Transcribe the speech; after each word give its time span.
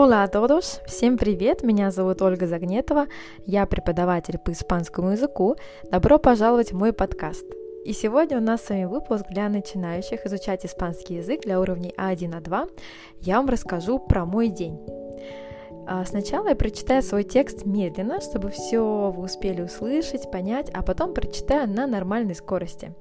A 0.00 0.28
todos! 0.28 0.80
Всем 0.86 1.18
привет! 1.18 1.64
Меня 1.64 1.90
зовут 1.90 2.22
Ольга 2.22 2.46
Загнетова, 2.46 3.08
я 3.46 3.66
преподаватель 3.66 4.38
по 4.38 4.52
испанскому 4.52 5.10
языку. 5.10 5.56
Добро 5.90 6.18
пожаловать 6.20 6.70
в 6.70 6.76
мой 6.76 6.92
подкаст. 6.92 7.44
И 7.84 7.92
сегодня 7.92 8.38
у 8.38 8.40
нас 8.40 8.62
с 8.62 8.70
вами 8.70 8.84
выпуск 8.84 9.24
для 9.28 9.48
начинающих 9.48 10.24
изучать 10.24 10.64
испанский 10.64 11.16
язык 11.16 11.40
для 11.40 11.60
уровней 11.60 11.92
А1, 11.98 12.40
А2. 12.40 12.70
Я 13.22 13.38
вам 13.38 13.48
расскажу 13.48 13.98
про 13.98 14.24
мой 14.24 14.50
день. 14.50 14.78
А 15.88 16.04
сначала 16.04 16.50
я 16.50 16.54
прочитаю 16.54 17.02
свой 17.02 17.24
текст 17.24 17.66
медленно, 17.66 18.20
чтобы 18.20 18.50
все 18.50 19.12
вы 19.14 19.24
успели 19.24 19.62
услышать, 19.62 20.30
понять, 20.30 20.70
а 20.72 20.82
потом 20.82 21.12
прочитаю 21.12 21.68
на 21.68 21.88
нормальной 21.88 22.36
скорости. 22.36 22.94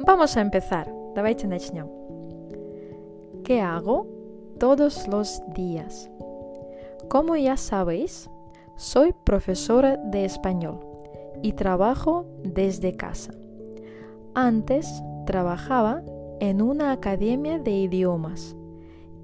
Vamos 0.00 0.36
a 0.36 0.42
empezar. 0.42 1.14
Давайте 1.14 1.46
начнем. 1.46 1.88
¿Qué 3.44 3.60
hago 3.60 4.08
todos 4.58 5.06
los 5.06 5.40
días? 5.54 6.10
Como 7.10 7.34
ya 7.34 7.56
sabéis, 7.56 8.30
soy 8.76 9.12
profesora 9.24 9.96
de 9.96 10.24
español 10.24 10.78
y 11.42 11.54
trabajo 11.54 12.24
desde 12.44 12.92
casa. 12.92 13.32
Antes 14.34 15.02
trabajaba 15.26 16.04
en 16.38 16.62
una 16.62 16.92
academia 16.92 17.58
de 17.58 17.72
idiomas 17.72 18.54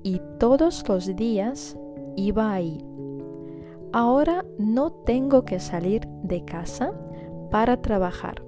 y 0.02 0.20
todos 0.40 0.82
los 0.88 1.14
días 1.14 1.78
iba 2.16 2.52
ahí. 2.52 2.84
Ahora 3.92 4.44
no 4.58 4.90
tengo 4.90 5.44
que 5.44 5.60
salir 5.60 6.08
de 6.24 6.44
casa 6.44 6.92
para 7.52 7.80
trabajar. 7.82 8.42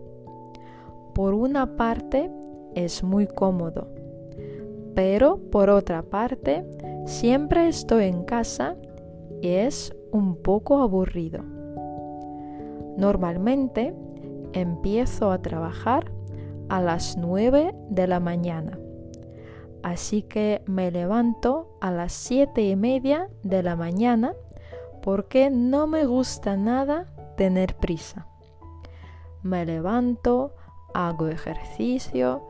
Por 1.15 1.35
una 1.35 1.77
parte 1.77 2.29
es 2.75 3.05
muy 3.05 3.29
cómodo, 3.29 3.87
pero 4.97 5.39
por 5.53 5.71
otra 5.71 6.03
parte 6.03 6.67
siempre 7.07 7.69
estoy 7.69 8.07
en 8.07 8.25
casa 8.25 8.77
es 9.43 9.95
un 10.13 10.37
poco 10.37 10.83
aburrido. 10.83 11.43
Normalmente 12.97 13.95
empiezo 14.53 15.31
a 15.31 15.41
trabajar 15.43 16.11
a 16.69 16.81
las 16.81 17.17
9 17.17 17.75
de 17.91 18.07
la 18.07 18.21
mañana, 18.21 18.79
así 19.83 20.23
que 20.23 20.63
me 20.67 20.91
levanto 20.91 21.77
a 21.81 21.91
las 21.91 22.13
7 22.13 22.63
y 22.63 22.77
media 22.77 23.29
de 23.43 23.63
la 23.63 23.77
mañana 23.77 24.35
porque 25.03 25.51
no 25.51 25.87
me 25.87 26.05
gusta 26.05 26.57
nada 26.57 27.07
tener 27.37 27.77
prisa. 27.77 28.27
Me 29.43 29.65
levanto, 29.65 30.55
hago 30.93 31.29
ejercicio, 31.29 32.43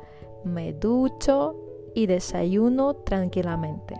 me 0.44 0.72
ducho 0.72 1.54
y 1.94 2.06
desayuno 2.06 2.94
tranquilamente. 2.94 3.94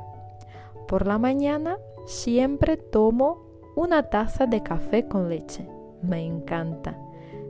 Por 0.87 1.07
la 1.07 1.19
mañana 1.19 1.79
Siempre 2.09 2.79
tomo 2.79 3.43
una 3.77 4.05
taza 4.05 4.47
de 4.47 4.63
café 4.63 5.07
con 5.07 5.29
leche. 5.29 5.69
Me 6.01 6.25
encanta. 6.25 6.99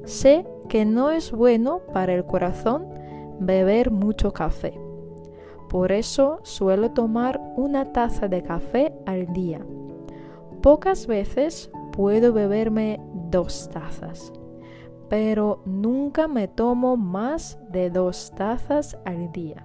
Sé 0.02 0.44
que 0.68 0.84
no 0.84 1.12
es 1.12 1.30
bueno 1.30 1.78
para 1.92 2.12
el 2.12 2.24
corazón 2.24 2.88
beber 3.38 3.92
mucho 3.92 4.32
café. 4.32 4.76
Por 5.68 5.92
eso 5.92 6.40
suelo 6.42 6.90
tomar 6.90 7.40
una 7.54 7.92
taza 7.92 8.26
de 8.26 8.42
café 8.42 8.92
al 9.06 9.32
día. 9.32 9.64
Pocas 10.60 11.06
veces 11.06 11.70
puedo 11.92 12.32
beberme 12.32 13.00
dos 13.30 13.70
tazas, 13.72 14.32
pero 15.08 15.62
nunca 15.66 16.26
me 16.26 16.48
tomo 16.48 16.96
más 16.96 17.60
de 17.70 17.90
dos 17.90 18.32
tazas 18.34 18.98
al 19.04 19.30
día. 19.30 19.64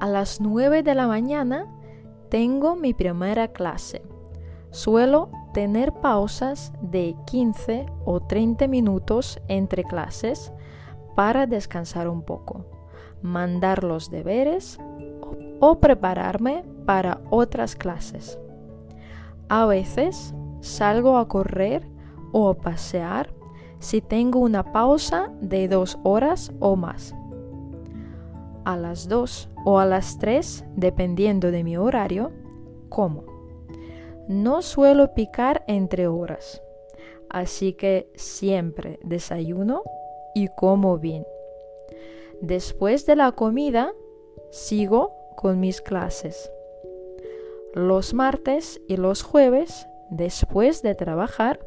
A 0.00 0.08
las 0.08 0.40
9 0.40 0.82
de 0.82 0.94
la 0.94 1.06
mañana 1.06 1.75
tengo 2.28 2.76
mi 2.76 2.94
primera 2.94 3.48
clase. 3.48 4.02
Suelo 4.70 5.30
tener 5.52 5.92
pausas 5.92 6.72
de 6.80 7.16
15 7.26 7.86
o 8.04 8.20
30 8.20 8.68
minutos 8.68 9.40
entre 9.48 9.84
clases 9.84 10.52
para 11.14 11.46
descansar 11.46 12.08
un 12.08 12.22
poco, 12.22 12.66
mandar 13.22 13.84
los 13.84 14.10
deberes 14.10 14.78
o 15.60 15.78
prepararme 15.80 16.64
para 16.84 17.20
otras 17.30 17.74
clases. 17.74 18.38
A 19.48 19.64
veces 19.66 20.34
salgo 20.60 21.16
a 21.16 21.28
correr 21.28 21.88
o 22.32 22.50
a 22.50 22.54
pasear 22.54 23.32
si 23.78 24.00
tengo 24.00 24.40
una 24.40 24.72
pausa 24.72 25.30
de 25.40 25.68
dos 25.68 25.98
horas 26.02 26.52
o 26.60 26.76
más 26.76 27.14
a 28.66 28.76
las 28.76 29.08
2 29.08 29.48
o 29.64 29.78
a 29.78 29.86
las 29.86 30.18
3, 30.18 30.64
dependiendo 30.74 31.52
de 31.52 31.62
mi 31.62 31.76
horario, 31.76 32.32
como. 32.88 33.24
No 34.26 34.60
suelo 34.60 35.14
picar 35.14 35.62
entre 35.68 36.08
horas, 36.08 36.60
así 37.30 37.74
que 37.74 38.10
siempre 38.16 38.98
desayuno 39.04 39.84
y 40.34 40.48
como 40.48 40.98
bien. 40.98 41.24
Después 42.40 43.06
de 43.06 43.14
la 43.14 43.30
comida, 43.32 43.92
sigo 44.50 45.12
con 45.36 45.60
mis 45.60 45.80
clases. 45.80 46.50
Los 47.72 48.14
martes 48.14 48.80
y 48.88 48.96
los 48.96 49.22
jueves, 49.22 49.86
después 50.10 50.82
de 50.82 50.96
trabajar, 50.96 51.60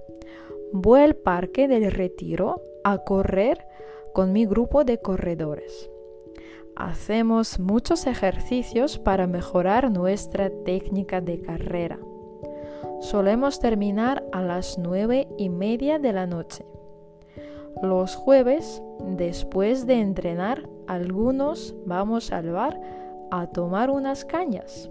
voy 0.73 0.99
al 0.99 1.15
parque 1.15 1.69
del 1.69 1.89
retiro 1.91 2.61
a 2.83 2.97
correr 3.05 3.65
con 4.13 4.33
mi 4.33 4.45
grupo 4.45 4.83
de 4.83 4.99
corredores 4.99 5.89
hacemos 6.79 7.59
muchos 7.59 8.07
ejercicios 8.07 8.97
para 8.97 9.27
mejorar 9.27 9.91
nuestra 9.91 10.49
técnica 10.63 11.19
de 11.19 11.41
carrera. 11.41 11.99
Solemos 13.01 13.59
terminar 13.59 14.23
a 14.31 14.41
las 14.41 14.77
nueve 14.79 15.27
y 15.37 15.49
media 15.49 15.99
de 15.99 16.13
la 16.13 16.25
noche. 16.25 16.65
Los 17.83 18.15
jueves, 18.15 18.81
después 19.03 19.87
de 19.87 19.99
entrenar, 19.99 20.69
algunos 20.87 21.75
vamos 21.85 22.31
al 22.31 22.49
bar 22.51 22.79
a 23.29 23.47
tomar 23.47 23.89
unas 23.89 24.23
cañas. 24.23 24.89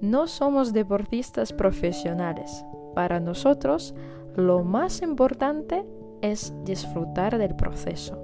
No 0.00 0.26
somos 0.26 0.72
deportistas 0.72 1.52
profesionales. 1.52 2.64
Para 2.94 3.20
nosotros, 3.20 3.94
lo 4.34 4.64
más 4.64 5.02
importante 5.02 5.86
es 6.20 6.52
disfrutar 6.64 7.38
del 7.38 7.54
proceso. 7.54 8.18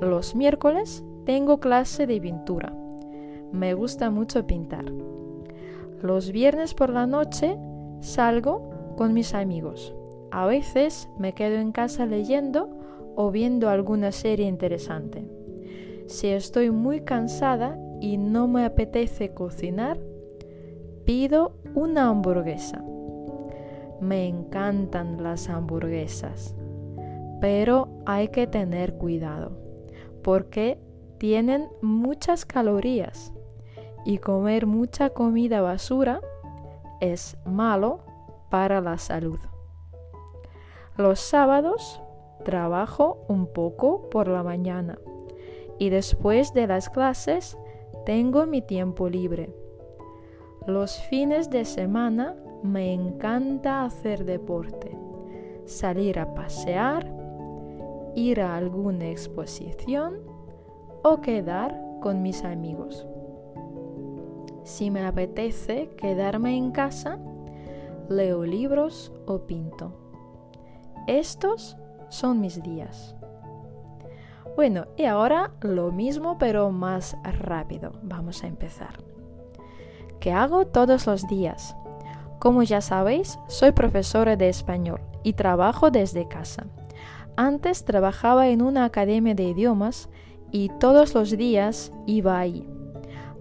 Los 0.00 0.34
miércoles 0.34 1.04
tengo 1.24 1.60
clase 1.60 2.06
de 2.06 2.20
pintura. 2.20 2.72
Me 3.52 3.74
gusta 3.74 4.10
mucho 4.10 4.46
pintar. 4.46 4.84
Los 6.02 6.32
viernes 6.32 6.74
por 6.74 6.90
la 6.90 7.06
noche 7.06 7.56
salgo 8.00 8.94
con 8.96 9.12
mis 9.12 9.34
amigos. 9.34 9.94
A 10.30 10.46
veces 10.46 11.08
me 11.18 11.34
quedo 11.34 11.56
en 11.56 11.72
casa 11.72 12.06
leyendo 12.06 12.68
o 13.14 13.30
viendo 13.30 13.68
alguna 13.68 14.10
serie 14.12 14.46
interesante. 14.46 15.28
Si 16.06 16.28
estoy 16.28 16.70
muy 16.70 17.02
cansada 17.02 17.78
y 18.00 18.16
no 18.16 18.48
me 18.48 18.64
apetece 18.64 19.32
cocinar, 19.32 19.98
pido 21.04 21.56
una 21.74 22.08
hamburguesa. 22.08 22.82
Me 24.00 24.26
encantan 24.26 25.22
las 25.22 25.48
hamburguesas, 25.48 26.56
pero 27.40 27.88
hay 28.04 28.28
que 28.28 28.46
tener 28.46 28.94
cuidado 28.94 29.52
porque 30.22 30.78
tienen 31.22 31.68
muchas 31.82 32.44
calorías 32.44 33.32
y 34.04 34.18
comer 34.18 34.66
mucha 34.66 35.10
comida 35.10 35.60
basura 35.60 36.20
es 37.00 37.36
malo 37.44 38.00
para 38.50 38.80
la 38.80 38.98
salud. 38.98 39.38
Los 40.96 41.20
sábados 41.20 42.02
trabajo 42.44 43.24
un 43.28 43.46
poco 43.46 44.10
por 44.10 44.26
la 44.26 44.42
mañana 44.42 44.98
y 45.78 45.90
después 45.90 46.54
de 46.54 46.66
las 46.66 46.90
clases 46.90 47.56
tengo 48.04 48.44
mi 48.44 48.60
tiempo 48.60 49.08
libre. 49.08 49.54
Los 50.66 50.98
fines 51.02 51.50
de 51.50 51.64
semana 51.64 52.34
me 52.64 52.92
encanta 52.92 53.84
hacer 53.84 54.24
deporte, 54.24 54.98
salir 55.66 56.18
a 56.18 56.34
pasear, 56.34 57.08
ir 58.16 58.40
a 58.40 58.56
alguna 58.56 59.08
exposición 59.08 60.32
o 61.02 61.20
quedar 61.20 61.80
con 62.00 62.22
mis 62.22 62.44
amigos. 62.44 63.06
Si 64.64 64.90
me 64.90 65.04
apetece 65.04 65.90
quedarme 65.96 66.56
en 66.56 66.70
casa, 66.70 67.18
leo 68.08 68.44
libros 68.44 69.12
o 69.26 69.40
pinto. 69.40 69.92
Estos 71.06 71.76
son 72.08 72.40
mis 72.40 72.62
días. 72.62 73.16
Bueno, 74.54 74.86
y 74.96 75.04
ahora 75.04 75.50
lo 75.60 75.90
mismo 75.90 76.38
pero 76.38 76.70
más 76.70 77.16
rápido. 77.24 77.92
Vamos 78.02 78.44
a 78.44 78.46
empezar. 78.46 78.98
¿Qué 80.20 80.30
hago 80.30 80.66
todos 80.66 81.06
los 81.06 81.26
días? 81.26 81.74
Como 82.38 82.62
ya 82.62 82.80
sabéis, 82.80 83.38
soy 83.48 83.72
profesora 83.72 84.36
de 84.36 84.48
español 84.48 85.00
y 85.22 85.32
trabajo 85.32 85.90
desde 85.90 86.28
casa. 86.28 86.66
Antes 87.36 87.84
trabajaba 87.84 88.48
en 88.48 88.62
una 88.62 88.84
academia 88.84 89.34
de 89.34 89.44
idiomas 89.44 90.08
y 90.52 90.68
todos 90.78 91.14
los 91.14 91.30
días 91.36 91.90
iba 92.06 92.38
ahí. 92.38 92.68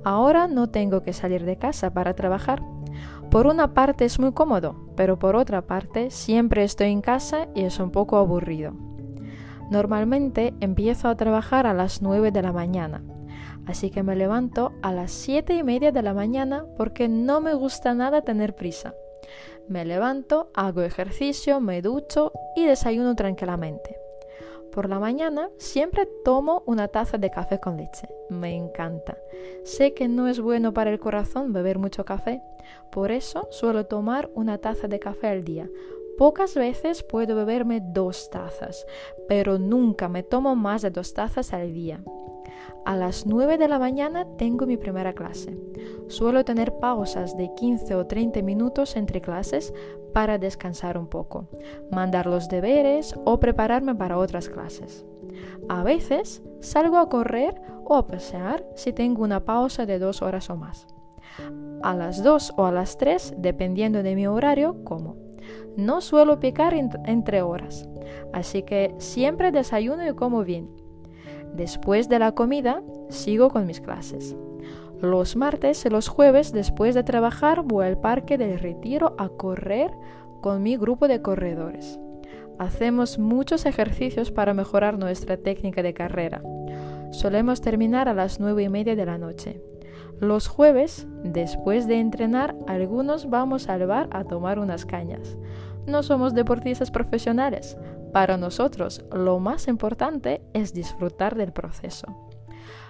Ahora 0.04 0.48
no 0.48 0.70
tengo 0.70 1.04
que 1.04 1.14
salir 1.14 1.46
de 1.46 1.58
casa 1.58 1.94
para 1.94 2.16
trabajar, 2.16 2.64
Por 3.30 3.48
una 3.48 3.74
parte 3.74 4.04
es 4.04 4.20
muy 4.20 4.34
cómodo, 4.34 4.76
pero 4.98 5.18
por 5.18 5.38
otra 5.38 5.62
parte 5.62 6.12
siempre 6.12 6.66
estoy 6.66 6.92
en 6.92 7.00
casa 7.00 7.48
y 7.56 7.64
es 7.64 7.80
un 7.80 7.90
poco 7.90 8.18
aburrido. 8.18 8.74
Normalmente 9.70 10.54
empiezo 10.60 11.08
a 11.08 11.16
trabajar 11.16 11.66
a 11.66 11.74
las 11.74 12.02
9 12.02 12.32
de 12.32 12.42
la 12.42 12.52
mañana, 12.52 13.02
así 13.66 13.90
que 13.90 14.04
me 14.04 14.18
levanto 14.18 14.74
a 14.82 14.92
las 14.92 15.12
7 15.12 15.54
y 15.54 15.64
media 15.64 15.94
de 15.94 16.02
la 16.02 16.14
mañana 16.14 16.66
porque 16.76 17.08
no 17.08 17.40
me 17.40 17.54
gusta 17.54 17.94
nada 17.94 18.22
tener 18.22 18.54
prisa. 18.54 18.96
Me 19.70 19.86
levanto, 19.86 20.52
hago 20.54 20.82
ejercicio, 20.82 21.62
me 21.62 21.82
ducho 21.82 22.34
y 22.58 22.66
desayuno 22.66 23.16
tranquilamente. 23.16 24.01
Por 24.72 24.88
la 24.90 25.00
mañana 25.00 25.50
siempre 25.58 26.08
tomo 26.24 26.64
una 26.66 26.88
taza 26.88 27.18
de 27.18 27.30
café 27.30 27.60
con 27.60 27.78
leche. 27.78 28.08
Me 28.30 28.56
encanta. 28.56 29.18
Sé 29.64 29.94
que 29.94 30.08
no 30.08 30.28
es 30.28 30.40
bueno 30.40 30.74
para 30.74 30.92
el 30.92 31.00
corazón 31.00 31.52
beber 31.52 31.78
mucho 31.78 32.06
café, 32.06 32.42
por 32.92 33.12
eso 33.12 33.48
suelo 33.52 33.86
tomar 33.86 34.30
una 34.34 34.58
taza 34.58 34.88
de 34.88 35.00
café 35.00 35.28
al 35.28 35.44
día. 35.44 35.70
Pocas 36.18 36.56
veces 36.56 37.04
puedo 37.04 37.36
beberme 37.36 37.82
dos 37.82 38.30
tazas, 38.30 38.86
pero 39.28 39.58
nunca 39.58 40.08
me 40.08 40.24
tomo 40.24 40.56
más 40.56 40.82
de 40.82 40.92
dos 40.92 41.14
tazas 41.14 41.54
al 41.54 41.74
día. 41.74 42.02
A 42.86 42.96
las 42.96 43.26
9 43.26 43.58
de 43.58 43.68
la 43.68 43.80
mañana 43.80 44.26
tengo 44.38 44.66
mi 44.66 44.78
primera 44.78 45.14
clase. 45.14 45.58
Suelo 46.08 46.44
tener 46.44 46.74
pausas 46.78 47.38
de 47.38 47.54
15 47.56 47.96
o 47.96 48.08
30 48.08 48.42
minutos 48.42 48.96
entre 48.96 49.22
clases 49.22 49.74
para 50.14 50.38
descansar 50.38 50.98
un 50.98 51.08
poco, 51.08 51.48
mandar 51.92 52.26
los 52.26 52.50
deberes 52.50 53.16
o 53.24 53.40
prepararme 53.40 53.96
para 53.96 54.18
otras 54.18 54.50
clases. 54.50 55.06
A 55.70 55.84
veces 55.84 56.42
salgo 56.60 56.98
a 56.98 57.10
correr 57.10 57.62
o 57.86 57.96
a 57.96 58.08
pasear 58.08 58.66
si 58.76 58.94
tengo 58.94 59.24
una 59.24 59.46
pausa 59.46 59.86
de 59.86 60.00
dos 60.00 60.22
horas 60.22 60.50
o 60.50 60.56
más. 60.56 60.88
A 61.84 61.96
las 61.96 62.24
2 62.24 62.54
o 62.58 62.66
a 62.66 62.72
las 62.72 62.98
3, 62.98 63.36
dependiendo 63.38 64.04
de 64.04 64.16
mi 64.16 64.28
horario, 64.28 64.84
como. 64.84 65.16
No 65.76 66.02
suelo 66.02 66.40
picar 66.40 66.74
entre 66.74 67.42
horas, 67.42 67.88
así 68.34 68.64
que 68.64 68.94
siempre 68.98 69.52
desayuno 69.52 70.08
y 70.08 70.14
como 70.14 70.44
bien. 70.44 70.70
Después 71.54 72.10
de 72.10 72.20
la 72.20 72.32
comida, 72.32 72.82
sigo 73.10 73.50
con 73.50 73.66
mis 73.66 73.82
clases. 73.82 74.36
Los 75.02 75.36
martes 75.36 75.84
y 75.86 75.90
los 75.90 76.08
jueves, 76.08 76.52
después 76.52 76.96
de 76.96 77.04
trabajar, 77.04 77.64
voy 77.64 77.86
al 77.86 78.00
parque 78.00 78.38
del 78.38 78.60
retiro 78.60 79.16
a 79.18 79.30
correr 79.30 79.92
con 80.42 80.62
mi 80.64 80.78
grupo 80.78 81.08
de 81.08 81.22
corredores. 81.22 82.00
Hacemos 82.60 83.18
muchos 83.18 83.66
ejercicios 83.66 84.32
para 84.32 84.54
mejorar 84.54 85.00
nuestra 85.00 85.38
técnica 85.38 85.82
de 85.82 85.94
carrera. 85.94 86.44
Solemos 87.12 87.62
terminar 87.62 88.08
a 88.08 88.14
las 88.14 88.40
nueve 88.40 88.64
y 88.64 88.70
media 88.70 88.96
de 88.96 89.06
la 89.06 89.18
noche. 89.18 89.62
Los 90.20 90.48
jueves, 90.48 91.08
después 91.24 91.88
de 91.88 92.00
entrenar, 92.00 92.56
algunos 92.68 93.30
vamos 93.30 93.68
al 93.68 93.88
bar 93.88 94.08
a 94.12 94.24
tomar 94.24 94.60
unas 94.60 94.86
cañas. 94.86 95.36
No 95.88 96.04
somos 96.04 96.36
deportistas 96.36 96.92
profesionales, 96.92 97.76
para 98.12 98.38
nosotros 98.38 99.04
lo 99.12 99.40
más 99.40 99.68
importante 99.68 100.42
es 100.54 100.74
disfrutar 100.74 101.36
del 101.36 101.54
proceso. 101.54 102.30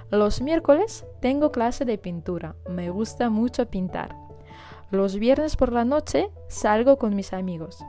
Los 0.09 0.41
miércoles 0.41 1.05
tengo 1.21 1.51
clase 1.51 1.85
de 1.85 1.97
pintura, 1.97 2.55
me 2.69 2.89
gusta 2.89 3.29
mucho 3.29 3.67
pintar. 3.67 4.15
Los 4.89 5.15
viernes 5.15 5.55
por 5.55 5.71
la 5.71 5.85
noche 5.85 6.29
salgo 6.49 6.97
con 6.97 7.15
mis 7.15 7.31
amigos. 7.31 7.83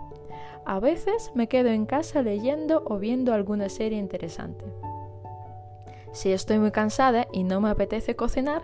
A 0.65 0.79
veces 0.79 1.33
me 1.35 1.49
quedo 1.49 1.71
en 1.71 1.87
casa 1.87 2.23
leyendo 2.23 2.85
o 2.87 2.99
viendo 2.99 3.35
alguna 3.35 3.69
serie 3.69 3.99
interesante. 3.99 4.65
Si 6.13 6.31
estoy 6.31 6.59
muy 6.59 6.71
cansada 6.71 7.27
y 7.33 7.43
no 7.43 7.61
me 7.61 7.71
apetece 7.71 8.15
cocinar, 8.15 8.63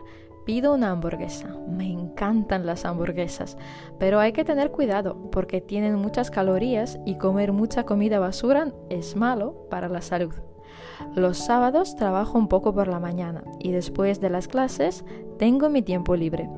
pido 0.48 0.72
una 0.72 0.92
hamburguesa. 0.92 1.54
Me 1.68 1.92
encantan 1.92 2.64
las 2.64 2.86
hamburguesas, 2.86 3.58
pero 3.98 4.18
hay 4.18 4.32
que 4.32 4.46
tener 4.46 4.70
cuidado 4.70 5.28
porque 5.30 5.60
tienen 5.60 5.96
muchas 5.96 6.30
calorías 6.30 6.98
y 7.04 7.16
comer 7.16 7.52
mucha 7.52 7.84
comida 7.84 8.18
basura 8.18 8.72
es 8.88 9.14
malo 9.14 9.66
para 9.68 9.90
la 9.90 10.00
salud. 10.00 10.32
Los 11.14 11.36
sábados 11.36 11.96
trabajo 11.96 12.38
un 12.38 12.48
poco 12.48 12.72
por 12.72 12.88
la 12.88 12.98
mañana 12.98 13.44
y 13.58 13.72
después 13.72 14.22
de 14.22 14.30
las 14.30 14.48
clases 14.48 15.04
tengo 15.38 15.68
mi 15.68 15.82
tiempo 15.82 16.16
libre. 16.16 16.48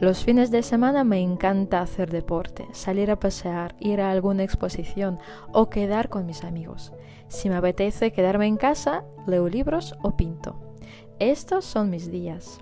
Los 0.00 0.24
fines 0.24 0.50
de 0.50 0.64
semana 0.64 1.04
me 1.04 1.20
encanta 1.20 1.82
hacer 1.82 2.10
deporte, 2.10 2.66
salir 2.72 3.12
a 3.12 3.20
pasear, 3.20 3.76
ir 3.78 4.00
a 4.00 4.10
alguna 4.10 4.42
exposición 4.42 5.20
o 5.52 5.70
quedar 5.70 6.08
con 6.08 6.26
mis 6.26 6.42
amigos. 6.42 6.92
Si 7.28 7.48
me 7.48 7.54
apetece 7.54 8.10
quedarme 8.10 8.48
en 8.48 8.56
casa, 8.56 9.04
leo 9.24 9.48
libros 9.48 9.94
o 10.02 10.16
pinto. 10.16 10.56
Estos 11.20 11.64
son 11.64 11.90
mis 11.90 12.10
días. 12.10 12.60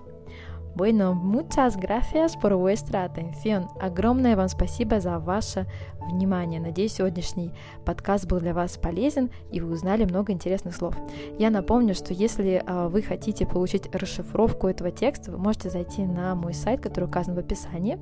Bueno, 0.76 1.14
muchas 1.14 1.76
gracias 1.76 2.36
por 2.36 2.54
vuestra 2.54 3.04
atención. 3.04 3.66
Огромное 3.80 4.36
вам 4.36 4.48
спасибо 4.48 5.00
за 5.00 5.18
ваше 5.18 5.66
внимание. 6.05 6.59
Надеюсь, 6.59 6.93
сегодняшний 6.93 7.51
подкаст 7.85 8.27
был 8.27 8.39
для 8.39 8.53
вас 8.53 8.77
полезен 8.77 9.29
и 9.51 9.61
вы 9.61 9.73
узнали 9.73 10.05
много 10.05 10.31
интересных 10.33 10.75
слов. 10.75 10.95
Я 11.37 11.49
напомню, 11.49 11.95
что 11.95 12.13
если 12.13 12.63
э, 12.65 12.87
вы 12.87 13.01
хотите 13.01 13.45
получить 13.45 13.93
расшифровку 13.93 14.67
этого 14.67 14.91
текста, 14.91 15.31
вы 15.31 15.37
можете 15.37 15.69
зайти 15.69 16.03
на 16.03 16.35
мой 16.35 16.53
сайт, 16.53 16.81
который 16.81 17.05
указан 17.05 17.35
в 17.35 17.39
описании, 17.39 17.99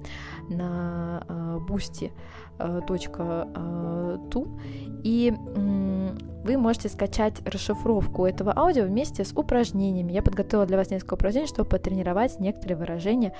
на 0.49 1.23
boosty.tu 1.67 2.01
и 5.03 5.33
вы 6.43 6.57
можете 6.57 6.89
скачать 6.89 7.35
расшифровку 7.47 8.25
этого 8.25 8.53
аудио 8.55 8.83
вместе 8.83 9.23
с 9.25 9.33
упражнениями. 9.33 10.11
Я 10.13 10.21
подготовила 10.21 10.65
для 10.65 10.77
вас 10.77 10.89
несколько 10.91 11.15
упражнений, 11.15 11.47
чтобы 11.47 11.69
потренировать 11.69 12.39
некоторые 12.39 12.77
выражения, 12.77 13.33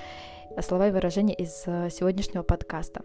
слова 0.60 0.88
и 0.88 0.90
выражения 0.90 1.34
из 1.34 1.62
сегодняшнего 1.62 2.42
подкаста. 2.42 3.02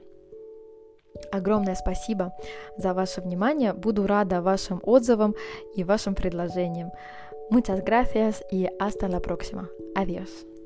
Огромное 1.32 1.76
спасибо 1.76 2.34
за 2.78 2.94
ваше 2.94 3.22
внимание. 3.22 3.74
Буду 3.74 4.08
рада 4.08 4.42
вашим 4.42 4.80
отзывам 4.84 5.36
и 5.76 5.84
вашим 5.84 6.16
предложениям. 6.16 6.92
Muchas 7.52 7.84
gracias 7.84 8.44
y 8.52 8.70
hasta 8.80 9.08
la 9.08 9.20
próxima. 9.20 9.70
Adiós. 9.96 10.59